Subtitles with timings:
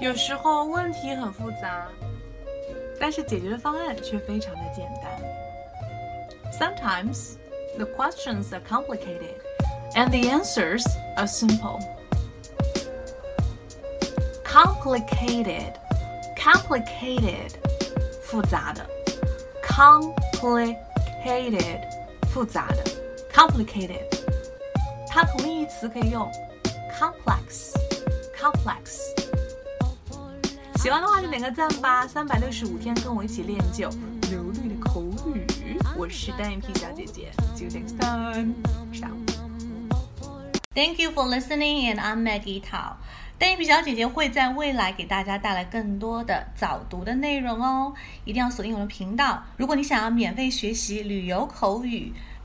[0.00, 1.88] 有时候问题很复杂，
[2.98, 5.22] 但是解决的方案却非常的简单。
[6.52, 7.36] Sometimes
[7.76, 9.36] the questions are complicated
[9.94, 10.84] and the answers
[11.16, 11.80] are simple.
[14.44, 15.72] Complicated,
[16.36, 17.54] complicated，
[18.22, 18.86] 复杂的，
[19.62, 21.80] complicated，
[22.28, 22.84] 复杂的，
[23.32, 24.06] complicated，
[25.08, 26.30] 它同义词可以用
[26.96, 29.07] complex，complex。
[30.81, 32.07] 喜欢的话就点个赞吧！
[32.07, 33.89] 三百六十五天跟我一起练就
[34.31, 35.03] 流利的口
[35.35, 35.45] 语。
[35.97, 38.53] 我是单眼皮小姐姐，See you next time.
[38.93, 39.11] Ciao.
[40.73, 42.93] Thank you for listening, and I'm Maggie Tao.
[43.37, 49.43] 单眼皮小姐姐会在未来给大家带来更多的早读的内容哦，一定要锁定我的频道。
[49.57, 52.13] 如果你想要免费学习旅游口语、